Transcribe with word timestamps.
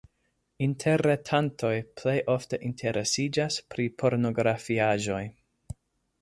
Interretantoj 0.67 1.73
plej 2.01 2.15
ofte 2.37 2.59
interesiĝas 2.71 3.59
pri 3.75 3.87
pornografiaĵoj. 4.01 5.23